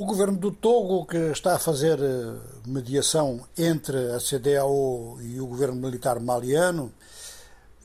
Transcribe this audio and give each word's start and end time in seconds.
O 0.00 0.06
governo 0.06 0.38
do 0.38 0.52
Togo, 0.52 1.04
que 1.06 1.16
está 1.32 1.56
a 1.56 1.58
fazer 1.58 1.98
eh, 1.98 2.36
mediação 2.64 3.40
entre 3.58 4.12
a 4.12 4.20
CDAO 4.20 5.20
e 5.20 5.40
o 5.40 5.46
governo 5.48 5.74
militar 5.74 6.20
maliano, 6.20 6.92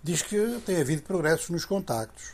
diz 0.04 0.22
que 0.22 0.62
tem 0.64 0.80
havido 0.80 1.02
progressos 1.02 1.50
nos 1.50 1.66
contactos. 1.66 2.34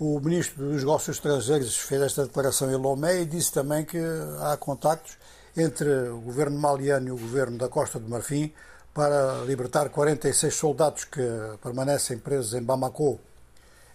O 0.00 0.18
ministro 0.20 0.70
dos 0.70 0.78
Negócios 0.78 1.18
Estrangeiros 1.18 1.76
fez 1.76 2.00
esta 2.00 2.24
declaração 2.24 2.70
em 2.72 2.76
Lomé 2.76 3.20
e 3.20 3.26
disse 3.26 3.52
também 3.52 3.84
que 3.84 3.98
há 4.40 4.56
contactos 4.56 5.18
entre 5.54 6.08
o 6.08 6.20
governo 6.22 6.58
maliano 6.58 7.08
e 7.08 7.10
o 7.10 7.18
governo 7.18 7.58
da 7.58 7.68
Costa 7.68 7.98
do 7.98 8.08
Marfim 8.08 8.54
para 8.94 9.44
libertar 9.44 9.90
46 9.90 10.54
soldados 10.54 11.04
que 11.04 11.20
permanecem 11.62 12.16
presos 12.16 12.54
em 12.54 12.62
Bamako. 12.62 13.20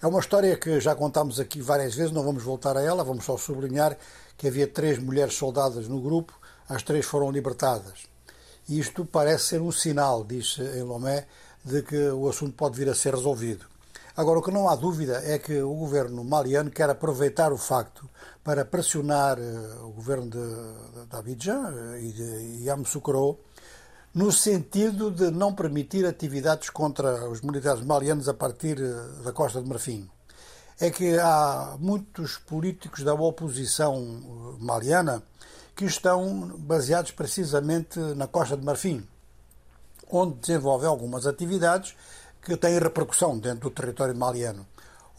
É 0.04 0.08
uma 0.08 0.20
história 0.20 0.58
que 0.58 0.82
já 0.82 0.94
contámos 0.94 1.40
aqui 1.40 1.62
várias 1.62 1.96
vezes, 1.96 2.12
não 2.12 2.26
vamos 2.26 2.44
voltar 2.44 2.76
a 2.76 2.82
ela, 2.82 3.06
vamos 3.06 3.24
só 3.24 3.38
sublinhar 3.38 3.98
que 4.38 4.50
havia 4.50 4.68
três 4.68 5.00
mulheres 5.00 5.34
soldadas 5.34 5.88
no 5.88 6.02
grupo, 6.02 6.38
as 6.68 6.84
três 6.84 7.06
foram 7.06 7.32
libertadas. 7.32 8.00
Isto 8.68 9.06
parece 9.06 9.46
ser 9.46 9.62
um 9.62 9.72
sinal, 9.72 10.26
diz 10.26 10.58
em 10.60 10.84
Lomé, 10.84 11.26
de 11.64 11.84
que 11.84 12.10
o 12.10 12.28
assunto 12.28 12.52
pode 12.52 12.76
vir 12.76 12.90
a 12.90 12.94
ser 12.94 13.16
resolvido. 13.16 13.66
Agora, 14.18 14.40
o 14.40 14.44
que 14.44 14.52
não 14.52 14.68
há 14.68 14.76
dúvida 14.76 15.22
é 15.24 15.40
que 15.40 15.62
o 15.62 15.74
governo 15.74 16.22
maliano 16.22 16.70
quer 16.70 16.90
aproveitar 16.90 17.54
o 17.54 17.58
facto 17.58 18.10
para 18.44 18.66
pressionar 18.66 19.40
uh, 19.40 19.86
o 19.88 19.92
governo 19.92 20.30
de, 20.30 21.08
de 21.08 21.16
Abidjan 21.16 21.72
uh, 21.72 21.98
e 21.98 22.12
de 22.12 22.66
Yamoussoukro 22.66 23.40
no 24.14 24.32
sentido 24.32 25.10
de 25.10 25.32
não 25.32 25.54
permitir 25.54 26.06
atividades 26.06 26.70
contra 26.70 27.28
os 27.28 27.42
militares 27.42 27.84
malianos 27.84 28.30
a 28.30 28.34
partir 28.34 28.80
eh, 28.80 29.24
da 29.24 29.32
Costa 29.32 29.62
de 29.62 29.68
Marfim. 29.68 30.08
É 30.80 30.92
que 30.92 31.18
há 31.18 31.76
muitos 31.80 32.38
políticos 32.38 33.04
da 33.04 33.14
oposição 33.16 33.96
eh, 33.96 34.64
maliana 34.64 35.24
que 35.76 35.86
estão 35.86 36.48
baseados 36.60 37.12
precisamente 37.12 38.00
na 38.00 38.28
Costa 38.28 38.56
de 38.56 38.64
Marfim, 38.64 39.08
onde 40.12 40.36
desenvolvem 40.36 40.88
algumas 40.88 41.26
atividades 41.26 41.96
que 42.40 42.56
têm 42.56 42.78
repercussão 42.78 43.40
dentro 43.40 43.70
do 43.70 43.72
território 43.72 44.16
maliano. 44.16 44.68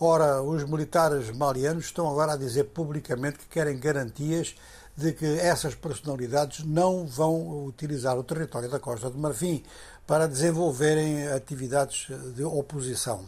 Ora, 0.01 0.43
os 0.43 0.65
militares 0.65 1.31
malianos 1.31 1.85
estão 1.85 2.11
agora 2.11 2.33
a 2.33 2.37
dizer 2.37 2.65
publicamente 2.65 3.39
que 3.39 3.47
querem 3.47 3.79
garantias 3.79 4.57
de 4.97 5.13
que 5.13 5.39
essas 5.39 5.77
personalidades 5.77 6.65
não 6.65 7.07
vão 7.07 7.65
utilizar 7.65 8.19
o 8.19 8.25
território 8.25 8.69
da 8.69 8.81
Costa 8.81 9.09
do 9.09 9.17
Marfim 9.17 9.63
para 10.05 10.27
desenvolverem 10.27 11.29
atividades 11.29 12.09
de 12.35 12.43
oposição. 12.43 13.25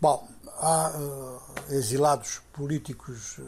Bom, 0.00 0.26
há 0.58 0.90
uh, 0.90 1.72
exilados 1.72 2.42
políticos 2.52 3.38
uh, 3.38 3.42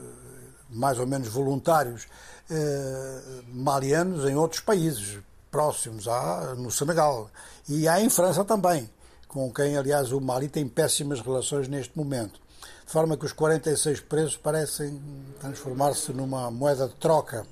mais 0.70 1.00
ou 1.00 1.08
menos 1.08 1.26
voluntários 1.26 2.04
uh, 2.04 3.44
malianos 3.52 4.24
em 4.30 4.36
outros 4.36 4.60
países 4.60 5.18
próximos, 5.50 6.06
há 6.06 6.54
no 6.56 6.70
Senegal 6.70 7.28
e 7.68 7.88
há 7.88 8.00
em 8.00 8.08
França 8.08 8.44
também, 8.44 8.88
com 9.26 9.52
quem, 9.52 9.76
aliás, 9.76 10.12
o 10.12 10.20
Mali 10.20 10.48
tem 10.48 10.68
péssimas 10.68 11.20
relações 11.20 11.66
neste 11.66 11.98
momento 11.98 12.43
de 12.86 12.92
forma 12.92 13.16
que 13.16 13.24
os 13.24 13.32
46 13.32 14.00
presos 14.00 14.36
parecem 14.36 15.00
transformar-se 15.40 16.12
numa 16.12 16.50
moeda 16.50 16.88
de 16.88 16.94
troca. 16.94 17.46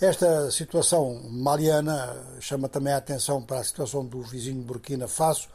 Esta 0.00 0.50
situação 0.50 1.20
maliana 1.28 2.16
chama 2.40 2.68
também 2.68 2.92
a 2.92 2.96
atenção 2.96 3.42
para 3.42 3.58
a 3.60 3.64
situação 3.64 4.04
do 4.04 4.22
vizinho 4.22 4.62
Burkina 4.62 5.06
Faso, 5.06 5.48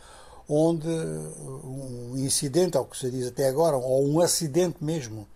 onde 0.47 0.87
um 0.87 2.13
incidente, 2.17 2.77
ao 2.77 2.85
que 2.85 2.97
se 2.97 3.09
diz 3.09 3.27
até 3.27 3.47
agora, 3.47 3.77
ou 3.77 4.07
um 4.07 4.19
acidente 4.19 4.83
mesmo, 4.83 5.27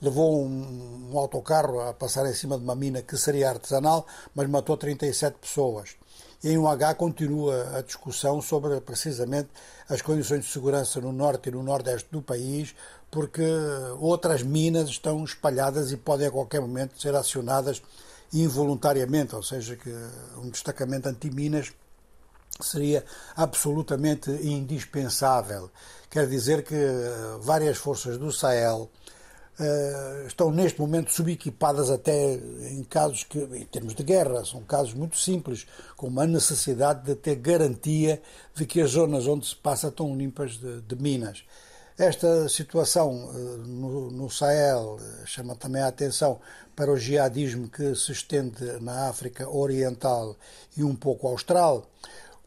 levou 0.00 0.44
um, 0.44 1.10
um, 1.12 1.18
autocarro 1.18 1.80
a 1.80 1.92
passar 1.92 2.24
em 2.28 2.34
cima 2.34 2.56
de 2.56 2.64
uma 2.64 2.74
mina 2.74 3.02
que 3.02 3.16
seria 3.16 3.50
artesanal, 3.50 4.06
mas 4.34 4.48
matou 4.48 4.76
37 4.76 5.38
pessoas. 5.40 5.96
Em 6.44 6.58
UH 6.58 6.94
continua 6.96 7.78
a 7.78 7.82
discussão 7.82 8.42
sobre 8.42 8.80
precisamente 8.80 9.48
as 9.88 10.02
condições 10.02 10.44
de 10.44 10.50
segurança 10.50 11.00
no 11.00 11.12
norte 11.12 11.48
e 11.48 11.52
no 11.52 11.62
nordeste 11.62 12.08
do 12.10 12.20
país, 12.20 12.74
porque 13.10 13.46
outras 14.00 14.42
minas 14.42 14.88
estão 14.88 15.22
espalhadas 15.22 15.92
e 15.92 15.96
podem 15.96 16.26
a 16.26 16.30
qualquer 16.32 16.60
momento 16.60 17.00
ser 17.00 17.14
acionadas 17.14 17.80
involuntariamente, 18.32 19.36
ou 19.36 19.42
seja, 19.42 19.76
que 19.76 19.90
um 20.36 20.50
destacamento 20.50 21.08
anti-minas 21.08 21.72
seria 22.60 23.04
absolutamente 23.36 24.30
indispensável. 24.30 25.70
Quer 26.10 26.26
dizer 26.26 26.64
que 26.64 26.74
várias 27.40 27.76
forças 27.76 28.18
do 28.18 28.32
Sahel 28.32 28.90
uh, 29.58 30.26
estão 30.26 30.50
neste 30.50 30.80
momento 30.80 31.12
subequipadas 31.12 31.90
até 31.90 32.34
em 32.34 32.82
casos 32.84 33.24
que, 33.24 33.38
em 33.38 33.64
termos 33.66 33.94
de 33.94 34.02
guerra, 34.02 34.44
são 34.44 34.62
casos 34.62 34.94
muito 34.94 35.18
simples, 35.18 35.66
com 35.96 36.06
uma 36.08 36.26
necessidade 36.26 37.04
de 37.04 37.14
ter 37.14 37.36
garantia 37.36 38.20
de 38.54 38.66
que 38.66 38.80
as 38.80 38.90
zonas 38.90 39.26
onde 39.26 39.46
se 39.46 39.56
passa 39.56 39.88
estão 39.88 40.16
limpas 40.16 40.52
de, 40.52 40.80
de 40.82 40.96
minas. 40.96 41.44
Esta 41.98 42.48
situação 42.48 43.26
uh, 43.26 43.58
no, 43.58 44.10
no 44.10 44.30
Sahel 44.30 44.96
uh, 44.96 45.26
chama 45.26 45.54
também 45.54 45.82
a 45.82 45.88
atenção 45.88 46.40
para 46.74 46.90
o 46.90 46.96
jihadismo 46.96 47.68
que 47.68 47.94
se 47.94 48.12
estende 48.12 48.64
na 48.80 49.08
África 49.08 49.48
Oriental 49.48 50.36
e 50.76 50.82
um 50.82 50.96
pouco 50.96 51.28
austral 51.28 51.86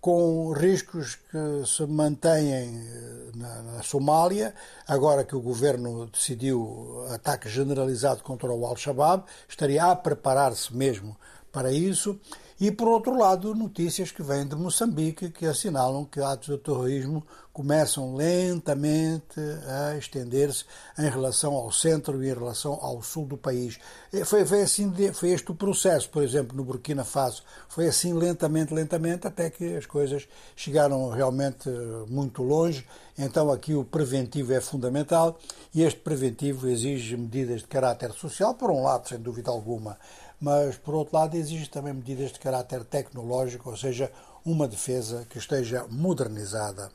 com 0.06 0.52
riscos 0.52 1.16
que 1.16 1.66
se 1.66 1.84
mantêm 1.88 2.54
eh, 2.54 3.32
na, 3.34 3.62
na, 3.64 3.82
Somália, 3.82 4.54
agora 4.88 5.24
que 5.24 5.36
o 5.36 5.42
governo 5.42 6.06
decidiu 6.06 7.08
ataque 7.10 7.50
generalizado 7.50 8.22
contra 8.22 8.54
o 8.54 8.68
Al-Shabaab, 8.68 9.24
estaria 9.50 9.84
a 9.84 9.96
preparar-se 9.96 10.72
mesmo 10.76 11.18
para 11.52 11.72
isso. 11.72 12.20
E, 12.58 12.72
por 12.72 12.88
outro 12.88 13.18
lado, 13.18 13.54
notícias 13.54 14.12
que 14.12 14.24
vêm 14.24 14.48
de 14.48 14.56
Moçambique 14.56 15.30
que 15.30 15.46
assinalam 15.46 16.06
que 16.06 16.22
atos 16.22 16.48
de 16.48 16.58
terrorismo 16.58 17.22
começam 17.52 18.16
lentamente 18.16 19.40
a 19.68 19.98
estender-se 19.98 20.64
em 20.98 21.10
relação 21.10 21.54
ao 21.54 21.70
centro 21.70 22.24
e 22.24 22.30
em 22.30 22.34
relação 22.34 22.80
ao 22.82 23.02
sul 23.02 23.26
do 23.26 23.38
país. 23.38 23.78
Foi, 24.26 24.46
foi, 24.46 24.62
assim, 24.62 24.92
foi 25.14 25.32
este 25.32 25.52
o 25.52 25.56
processo, 25.56 26.10
por 26.10 26.24
exemplo, 26.24 26.56
no 26.56 26.64
Burkina 26.64 27.04
Faso. 27.04 27.44
Foi 27.68 27.88
assim 27.88 28.14
lentamente, 28.14 28.74
lentamente, 28.74 29.28
até 29.28 29.50
que 29.50 29.76
as 29.76 29.86
coisas 29.86 30.26
chegaram 30.56 31.10
realmente 31.10 31.70
muito 32.10 32.42
longe. 32.42 32.86
Então, 33.18 33.52
aqui 33.52 33.74
o 33.74 33.84
preventivo 33.84 34.54
é 34.54 34.62
fundamental 34.62 35.38
e 35.74 35.84
este 35.84 36.00
preventivo 36.00 36.68
exige 36.70 37.18
medidas 37.18 37.62
de 37.62 37.68
caráter 37.68 38.12
social, 38.12 38.54
por 38.54 38.72
um 38.72 38.84
lado, 38.84 39.08
sem 39.10 39.20
dúvida 39.20 39.50
alguma 39.50 39.98
mas, 40.40 40.78
por 40.78 40.94
outro 40.94 41.16
lado, 41.18 41.36
exige 41.36 41.70
também 41.70 41.94
medidas 41.94 42.32
de 42.32 42.40
caráter 42.40 42.84
tecnológico, 42.84 43.70
ou 43.70 43.78
seja, 43.78 44.12
uma 44.46 44.68
defesa 44.68 45.26
que 45.30 45.38
esteja 45.38 45.86
modernizada. 45.90 46.92